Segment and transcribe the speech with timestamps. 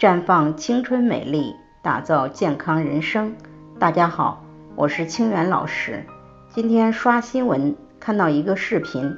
[0.00, 3.36] 绽放青春美丽，打造健康人生。
[3.78, 4.42] 大家好，
[4.74, 6.06] 我是清源老师。
[6.48, 9.14] 今天刷新闻看到一个视频，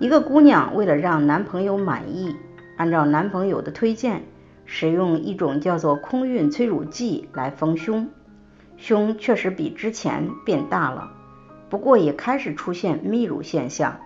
[0.00, 2.34] 一个姑娘为了让男朋友满意，
[2.76, 4.24] 按照男朋友的推荐，
[4.64, 8.08] 使用一种叫做空运催乳剂来丰胸，
[8.76, 11.08] 胸确实比之前变大了，
[11.70, 13.96] 不过也开始出现泌乳现象。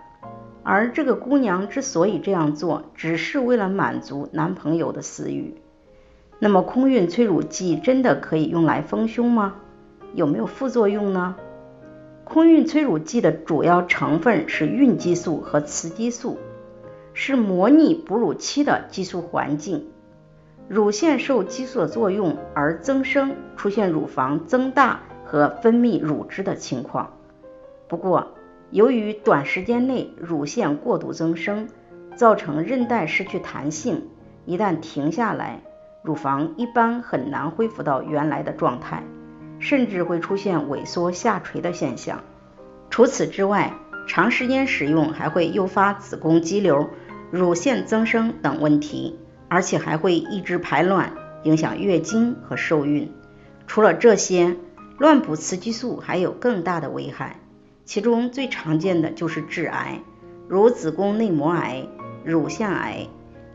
[0.61, 5.59] 而这个姑娘之所以这样做，只是为了满足男朋友的私欲。
[6.43, 9.57] 那么，空运催乳剂真的可以用来丰胸吗？
[10.15, 11.35] 有没有副作用呢？
[12.23, 16.39] 空运催乳剂的主要成分是孕激素和雌激素，
[17.13, 19.85] 是模拟哺乳期的激素环境。
[20.67, 27.13] 乳腺受激素的作用而增生，出现乳房增大和分泌乳汁的情况。
[27.87, 28.29] 不过，
[28.71, 31.67] 由于短时间内乳腺过度增生，
[32.15, 34.07] 造成韧带失去弹性，
[34.47, 35.61] 一旦停下来，
[36.03, 39.03] 乳房一般很难恢复到原来的状态，
[39.59, 42.21] 甚至会出现萎缩下垂的现象。
[42.89, 43.73] 除此之外，
[44.07, 46.89] 长时间使用还会诱发子宫肌瘤、
[47.29, 53.13] 乳腺增生等问题，而且还会抑制排卵，影响月经和受孕。
[53.67, 54.57] 除了这些，
[54.97, 57.39] 乱补雌激素还有更大的危害。
[57.85, 60.01] 其中最常见的就是致癌，
[60.47, 61.87] 如子宫内膜癌、
[62.23, 63.07] 乳腺癌。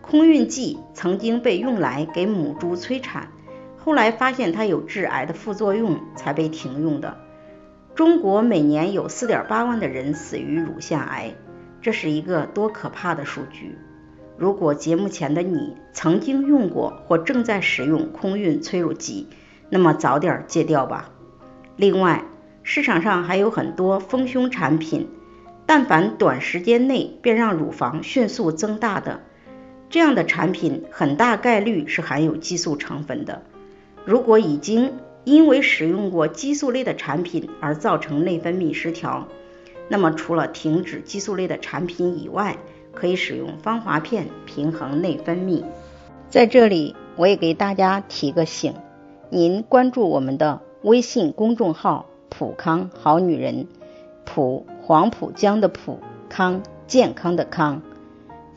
[0.08, 3.28] 空运剂曾经被用来给母猪催产，
[3.76, 7.16] 后来发现它有致癌的副作用，才被停用的。
[7.96, 11.34] 中国每年有4.8万的人死于乳腺癌，
[11.82, 13.78] 这是一个多可怕的数据！
[14.38, 19.26] 如果节目前的你曾经用过或正在使用空运催乳剂，
[19.70, 21.10] 那么早点戒掉吧。
[21.74, 22.22] 另外，
[22.62, 25.08] 市场上还有很多丰胸产品，
[25.66, 29.22] 但凡短时间内便让乳房迅速增大的
[29.88, 33.42] 这样的产品，很大概率是含有激素成分的。
[34.04, 39.28] 如果已经因为使用过激素类的产品而造成内分泌失调，
[39.88, 42.56] 那么除了停止激素类的产品以外，
[42.92, 45.64] 可以使用芳华片平衡内分泌。
[46.28, 48.74] 在这里，我也给大家提个醒，
[49.30, 52.06] 您关注我们的微信公众号。
[52.28, 53.68] 普康好女人，
[54.24, 57.80] 普黄浦江的普康健康的康，